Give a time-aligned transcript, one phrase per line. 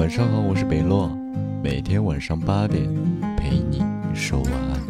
[0.00, 1.08] 晚上好，我是北洛，
[1.62, 2.88] 每天晚上八点
[3.36, 3.84] 陪你
[4.14, 4.80] 说晚安。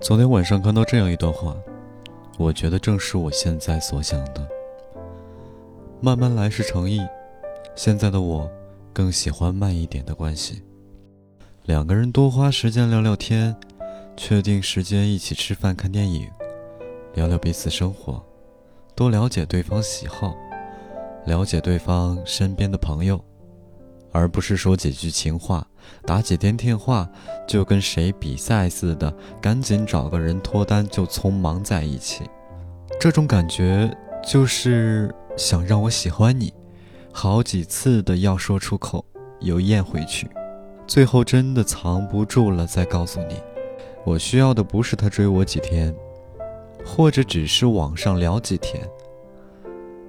[0.00, 1.56] 昨天晚上看到这样一段话，
[2.38, 4.48] 我觉得正是我现在所想的。
[6.00, 7.04] 慢慢来是诚意，
[7.74, 8.48] 现在的我
[8.92, 10.62] 更喜欢慢一点的关系。
[11.64, 13.56] 两个人多花时间聊聊天，
[14.16, 16.30] 确定时间一起吃饭看电影，
[17.14, 18.24] 聊聊彼此生活，
[18.94, 20.36] 多了解对方喜好。
[21.26, 23.22] 了解对方身边的朋友，
[24.12, 25.66] 而不是说几句情话，
[26.06, 27.08] 打几天电话，
[27.46, 32.24] 就跟谁比赛似的，赶紧找个人脱单就匆忙在一起。
[32.98, 33.94] 这种感觉
[34.26, 36.52] 就是想让我喜欢你，
[37.12, 39.04] 好几次的要说出口，
[39.40, 40.28] 又咽回去，
[40.86, 43.36] 最后真的藏不住了，再告诉你，
[44.04, 45.94] 我需要的不是他追我几天，
[46.84, 48.82] 或者只是网上聊几天。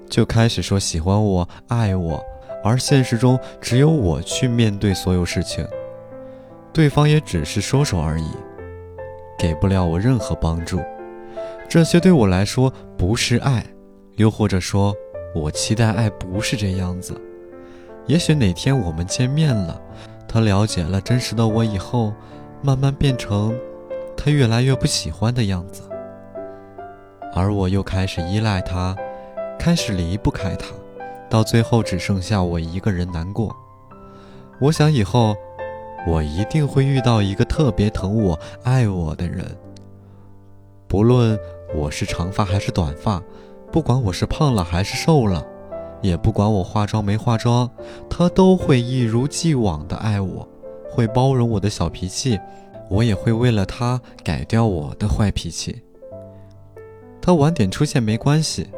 [0.10, 2.24] 就开始说喜欢我、爱我，
[2.64, 5.66] 而现实中只有我去面对所有事情，
[6.74, 8.32] 对方也只是说说而已，
[9.38, 10.82] 给不了我任何帮助。
[11.70, 13.64] 这些对我来说不是爱，
[14.16, 14.94] 又或者说，
[15.36, 17.16] 我期待爱不是这样子。
[18.08, 19.80] 也许哪天我们见面了，
[20.28, 22.12] 他了解了真实的我以后，
[22.64, 23.56] 慢慢变成
[24.18, 25.84] 他越来越不喜欢的样子，
[27.36, 28.96] 而我又开始依赖他。
[29.60, 30.68] 开始离不开他，
[31.30, 33.54] 到最后只剩下我一个人难过。
[34.62, 35.36] 我想以后，
[36.08, 39.46] 我一定会遇到一个特别疼我、爱我的人。
[40.88, 41.38] 不论
[41.76, 43.22] 我是长发还是短发，
[43.70, 45.46] 不管我是胖了还是瘦了，
[46.02, 47.70] 也不管我化妆没化妆，
[48.10, 50.48] 他都会一如既往的爱我，
[50.90, 52.40] 会包容我的小脾气，
[52.90, 55.84] 我也会为了他改掉我的坏脾气。
[57.22, 58.70] 他晚点出现没关系。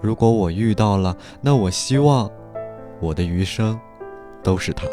[0.00, 2.30] 如果我遇到了，那我希望
[3.00, 3.78] 我的余生
[4.42, 4.86] 都是他。